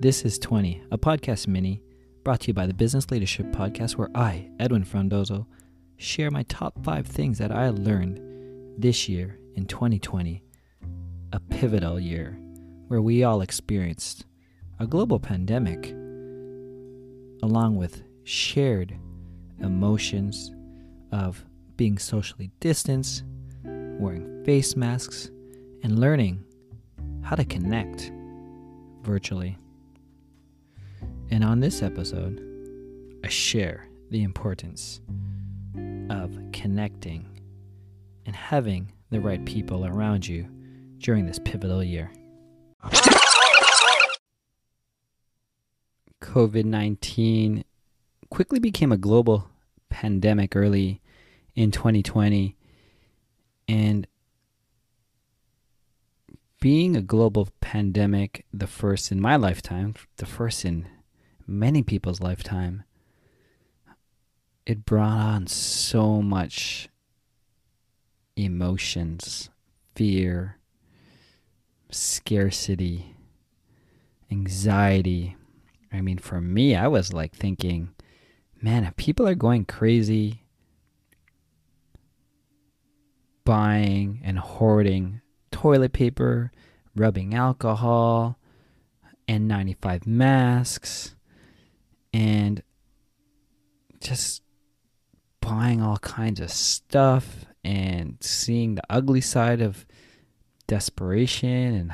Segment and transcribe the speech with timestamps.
[0.00, 1.82] This is 20, a podcast mini
[2.22, 5.44] brought to you by the Business Leadership Podcast, where I, Edwin Frondozo,
[5.96, 8.20] share my top five things that I learned
[8.80, 10.40] this year in 2020,
[11.32, 12.38] a pivotal year
[12.86, 14.24] where we all experienced
[14.78, 15.90] a global pandemic,
[17.42, 18.96] along with shared
[19.58, 20.54] emotions
[21.10, 21.44] of
[21.74, 23.24] being socially distanced,
[23.64, 25.32] wearing face masks,
[25.82, 26.44] and learning
[27.24, 28.12] how to connect
[29.02, 29.58] virtually.
[31.30, 32.42] And on this episode,
[33.22, 35.00] I share the importance
[36.08, 37.26] of connecting
[38.24, 40.48] and having the right people around you
[40.98, 42.10] during this pivotal year.
[46.22, 47.64] COVID 19
[48.30, 49.50] quickly became a global
[49.88, 51.00] pandemic early
[51.54, 52.56] in 2020.
[53.68, 54.06] And
[56.60, 60.86] being a global pandemic, the first in my lifetime, the first in
[61.48, 62.84] many people's lifetime,
[64.66, 66.90] it brought on so much
[68.36, 69.48] emotions,
[69.94, 70.58] fear,
[71.90, 73.16] scarcity,
[74.30, 75.36] anxiety.
[75.90, 77.94] I mean, for me, I was like thinking,
[78.60, 80.42] man, if people are going crazy
[83.44, 86.52] buying and hoarding toilet paper,
[86.94, 88.38] rubbing alcohol,
[89.26, 91.14] N95 masks,
[92.12, 92.62] and
[94.00, 94.42] just
[95.40, 99.86] buying all kinds of stuff and seeing the ugly side of
[100.66, 101.92] desperation and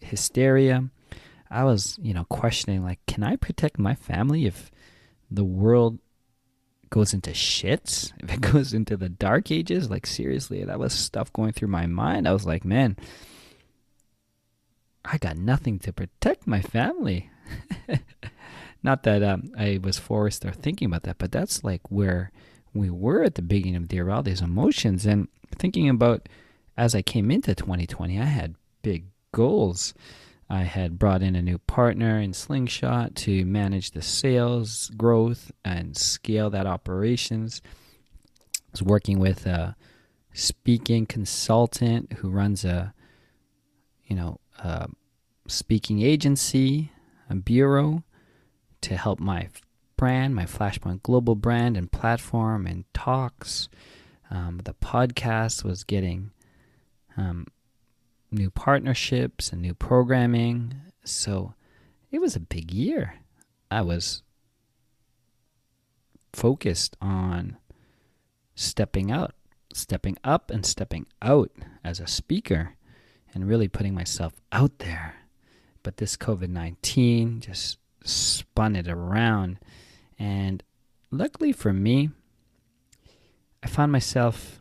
[0.00, 0.88] hysteria.
[1.50, 4.70] I was, you know, questioning like, can I protect my family if
[5.30, 5.98] the world
[6.90, 9.90] goes into shits, if it goes into the dark ages?
[9.90, 12.28] Like, seriously, that was stuff going through my mind.
[12.28, 12.96] I was like, man,
[15.04, 17.30] I got nothing to protect my family.
[18.82, 22.32] Not that um, I was forced or thinking about that, but that's like where
[22.72, 25.04] we were at the beginning of the year, all these emotions.
[25.06, 26.28] And thinking about
[26.76, 29.92] as I came into 2020, I had big goals.
[30.48, 35.96] I had brought in a new partner in Slingshot to manage the sales growth and
[35.96, 37.60] scale that operations.
[38.56, 39.76] I was working with a
[40.32, 42.94] speaking consultant who runs a,
[44.06, 44.88] you know, a
[45.46, 46.90] speaking agency,
[47.28, 48.02] a bureau
[48.82, 49.48] to help my
[49.96, 53.68] brand, my Flashpoint Global brand and platform and talks.
[54.30, 56.30] Um, the podcast was getting
[57.16, 57.46] um,
[58.30, 60.74] new partnerships and new programming.
[61.04, 61.54] So
[62.10, 63.14] it was a big year.
[63.70, 64.22] I was
[66.32, 67.56] focused on
[68.54, 69.34] stepping out,
[69.72, 71.50] stepping up, and stepping out
[71.84, 72.74] as a speaker
[73.34, 75.16] and really putting myself out there.
[75.82, 79.58] But this COVID 19 just spun it around.
[80.18, 80.62] And
[81.10, 82.10] luckily for me,
[83.62, 84.60] I found myself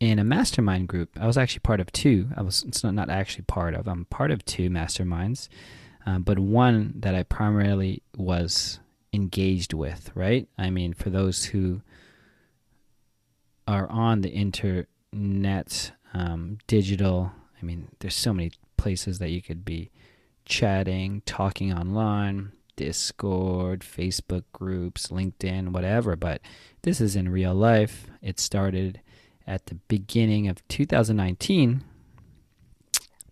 [0.00, 1.10] in a mastermind group.
[1.18, 2.28] I was actually part of two.
[2.36, 3.86] I was it's not, not actually part of.
[3.88, 5.48] I'm part of two masterminds,
[6.04, 8.78] um, but one that I primarily was
[9.12, 10.10] engaged with.
[10.14, 10.48] Right.
[10.58, 11.82] I mean, for those who
[13.66, 17.32] are on the internet, um, digital.
[17.60, 19.90] I mean, there's so many places that you could be
[20.46, 26.16] chatting, talking online, Discord, Facebook groups, LinkedIn, whatever.
[26.16, 26.40] But
[26.82, 28.06] this is in real life.
[28.22, 29.00] It started
[29.46, 31.84] at the beginning of 2019.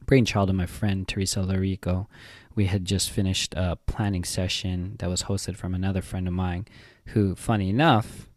[0.07, 2.07] Brainchild of my friend Teresa Larico.
[2.55, 6.67] We had just finished a planning session that was hosted from another friend of mine
[7.07, 8.29] who, funny enough,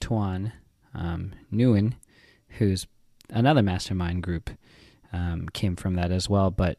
[0.00, 0.52] Tuan
[0.94, 1.94] um, Nguyen,
[2.58, 2.86] who's
[3.30, 4.50] another mastermind group,
[5.12, 6.50] um, came from that as well.
[6.50, 6.78] But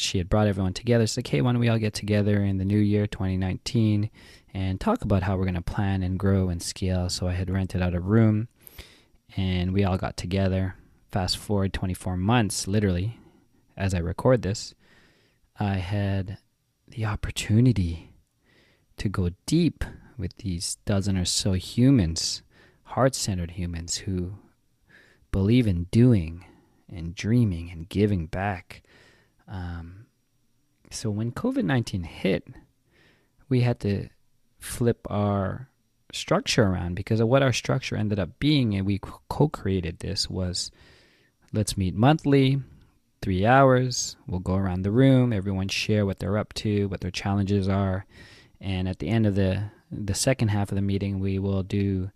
[0.00, 1.04] she had brought everyone together.
[1.04, 4.10] It's like, hey, why don't we all get together in the new year, 2019,
[4.54, 7.08] and talk about how we're going to plan and grow and scale.
[7.08, 8.48] So I had rented out a room
[9.36, 10.74] and we all got together.
[11.10, 13.18] Fast forward 24 months, literally,
[13.76, 14.74] as I record this,
[15.58, 16.38] I had
[16.86, 18.12] the opportunity
[18.98, 19.84] to go deep
[20.18, 22.42] with these dozen or so humans,
[22.84, 24.34] heart centered humans who
[25.30, 26.44] believe in doing
[26.90, 28.82] and dreaming and giving back
[29.48, 30.06] um,
[30.90, 32.46] so when COVID 19 hit,
[33.48, 34.08] we had to
[34.58, 35.68] flip our
[36.12, 38.74] structure around because of what our structure ended up being.
[38.74, 40.70] And we co created this was
[41.52, 42.60] let's meet monthly,
[43.22, 44.16] three hours.
[44.26, 48.06] We'll go around the room, everyone share what they're up to, what their challenges are.
[48.60, 52.10] And at the end of the, the second half of the meeting, we will do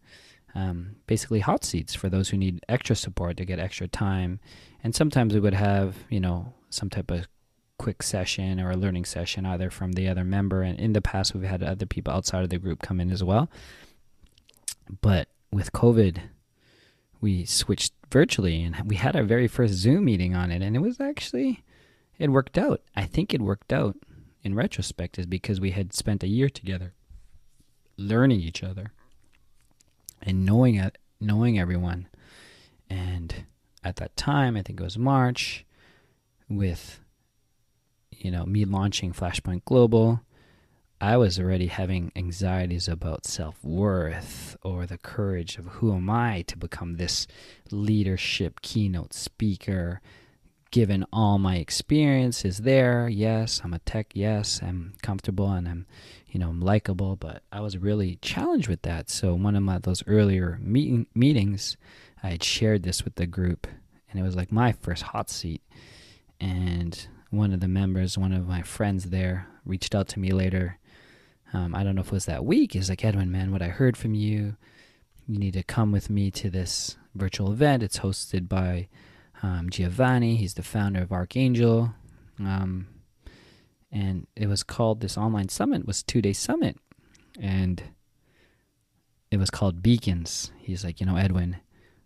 [0.55, 4.41] um, basically hot seats for those who need extra support to get extra time.
[4.85, 7.27] And sometimes we would have, you know, some type of
[7.79, 10.63] quick session or a learning session either from the other member.
[10.63, 13.25] And in the past we've had other people outside of the group come in as
[13.25, 13.51] well.
[15.01, 16.19] But with covid
[17.21, 20.63] we switched virtually and we had our very first zoom meeting on it.
[20.63, 21.65] And it was actually
[22.19, 22.83] it worked out.
[22.95, 23.97] I think it worked out
[24.43, 26.95] in retrospect is because we had spent a year together
[27.97, 28.93] learning each other
[30.23, 32.09] and knowing it knowing everyone.
[32.91, 33.47] And
[33.85, 35.65] at that time i think it was march
[36.49, 37.01] with
[38.13, 40.21] you know me launching Flashpoint Global,
[41.01, 46.57] I was already having anxieties about self-worth or the courage of who am I to
[46.57, 47.27] become this
[47.71, 50.01] leadership keynote speaker
[50.73, 55.87] given all my experiences there yes i'm a tech yes i'm comfortable and i'm
[56.29, 59.79] you know i'm likable but i was really challenged with that so one of my
[59.79, 61.77] those earlier meeting meetings
[62.25, 63.69] i had shared this with the group
[64.11, 65.63] and it was like my first hot seat
[66.41, 70.79] and one of the members, one of my friends there, reached out to me later.
[71.55, 72.75] Um, I don't know if it was that week.
[72.75, 74.57] He's like, Edwin, man, what I heard from you,
[75.27, 77.83] you need to come with me to this virtual event.
[77.83, 78.89] It's hosted by
[79.43, 80.37] um, Giovanni.
[80.37, 81.95] He's the founder of Archangel.
[82.39, 82.89] Um,
[83.91, 86.79] and it was called this online summit was two day summit
[87.39, 87.83] and
[89.31, 91.57] it was called beacons he's like you know edwin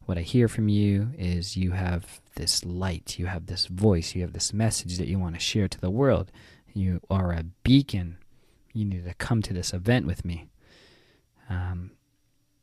[0.07, 4.23] what I hear from you is you have this light, you have this voice, you
[4.23, 6.31] have this message that you want to share to the world.
[6.73, 8.19] You are a beacon.
[8.73, 10.49] You need to come to this event with me.
[11.51, 11.91] Um,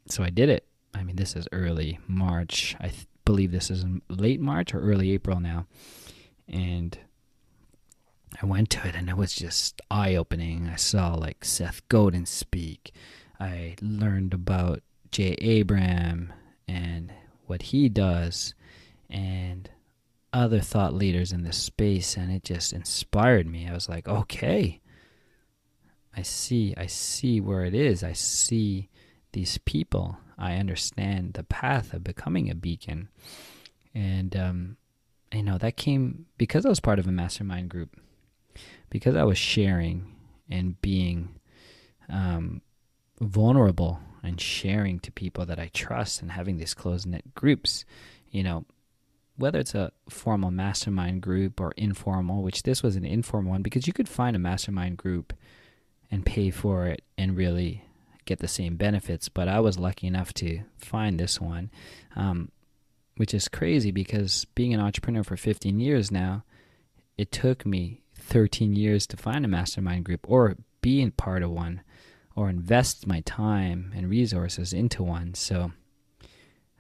[0.08, 0.66] so I did it.
[0.94, 2.76] I mean, this is early March.
[2.80, 5.66] I th- believe this is in late March or early April now.
[6.48, 6.98] And
[8.42, 10.68] I went to it and it was just eye opening.
[10.68, 12.94] I saw like Seth Godin speak.
[13.40, 14.82] I learned about
[15.12, 16.34] Jay Abraham
[16.68, 17.14] and
[17.46, 18.54] what he does
[19.10, 19.70] and
[20.32, 23.68] other thought leaders in this space and it just inspired me.
[23.68, 24.80] I was like, okay.
[26.16, 28.04] I see I see where it is.
[28.04, 28.90] I see
[29.34, 30.18] these people.
[30.38, 33.10] I understand the path of becoming a beacon.
[33.94, 34.78] And um
[35.32, 38.00] you know, that came because I was part of a mastermind group.
[38.90, 40.16] Because I was sharing
[40.50, 41.36] and being
[42.10, 42.62] um
[43.20, 47.84] vulnerable and sharing to people that I trust and having these close knit groups,
[48.32, 48.66] you know,
[49.36, 53.88] whether it's a formal mastermind group or informal, which this was an informal one because
[53.88, 55.34] you could find a mastermind group
[56.12, 57.84] and pay for it and really
[58.26, 59.30] get the same benefits.
[59.30, 61.72] But I was lucky enough to find this one,
[62.16, 62.52] um,
[63.18, 66.44] which is crazy because being an entrepreneur for 15 years now,
[67.18, 71.82] it took me 13 years to find a mastermind group or being part of one
[72.36, 75.34] or invest my time and resources into one.
[75.34, 75.72] So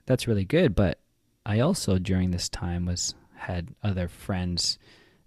[0.06, 0.76] that's really good.
[0.76, 1.00] But
[1.46, 4.78] I also during this time was had other friends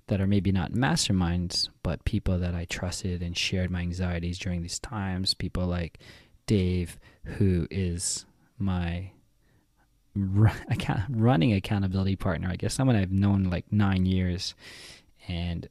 [0.09, 4.63] that are maybe not masterminds, but people that I trusted and shared my anxieties during
[4.63, 5.35] these times.
[5.35, 5.99] People like
[6.47, 8.25] Dave, who is
[8.59, 9.11] my
[11.11, 12.49] running accountability partner.
[12.49, 14.55] I guess someone I've known like nine years,
[15.29, 15.69] and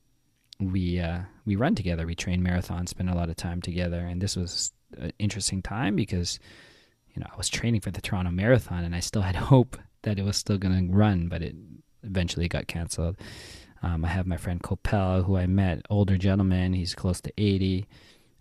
[0.59, 2.05] we uh, we run together.
[2.05, 5.95] We train marathons, spend a lot of time together, and this was an interesting time
[5.95, 6.39] because
[7.13, 10.19] you know I was training for the Toronto Marathon, and I still had hope that
[10.19, 11.55] it was still going to run, but it
[12.03, 13.17] eventually got canceled.
[13.83, 16.73] Um, I have my friend Copel, who I met, older gentleman.
[16.73, 17.85] He's close to eighty,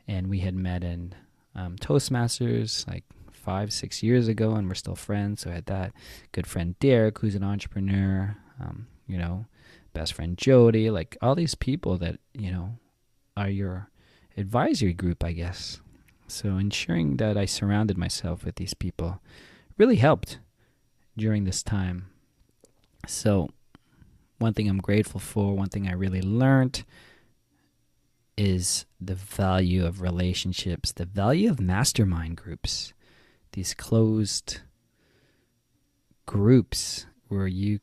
[0.08, 1.14] and we had met in
[1.54, 5.42] um, Toastmasters like five, six years ago, and we're still friends.
[5.42, 5.92] So I had that
[6.32, 8.36] good friend Derek, who's an entrepreneur.
[8.60, 9.44] Um, you know,
[9.92, 12.78] best friend Jody, like all these people that, you know,
[13.36, 13.90] are your
[14.36, 15.80] advisory group, I guess.
[16.26, 19.20] So ensuring that I surrounded myself with these people
[19.76, 20.38] really helped
[21.18, 22.06] during this time.
[23.06, 23.50] So
[24.38, 26.84] one thing I'm grateful for, one thing I really learned
[28.36, 32.92] is the value of relationships, the value of mastermind groups,
[33.52, 34.60] these closed
[36.26, 37.78] groups where you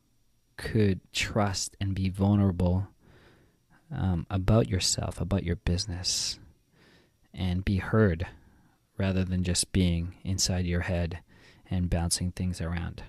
[0.56, 2.88] could trust and be vulnerable
[3.94, 6.38] um, about yourself, about your business,
[7.32, 8.26] and be heard
[8.98, 11.20] rather than just being inside your head
[11.70, 13.02] and bouncing things around.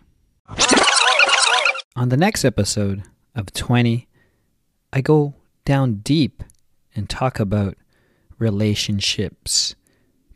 [1.96, 3.04] On the next episode
[3.36, 4.08] of 20,
[4.92, 5.34] I go
[5.66, 6.44] down deep
[6.96, 7.78] and talk about
[8.38, 9.76] relationships,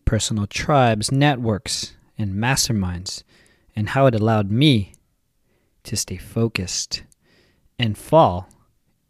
[0.06, 3.24] personal tribes, networks, and masterminds,
[3.76, 4.94] and how it allowed me
[5.84, 7.04] to stay focused
[7.78, 8.50] and fall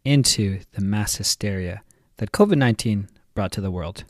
[0.04, 1.82] into the mass hysteria
[2.18, 4.04] that COVID 19 brought to the world.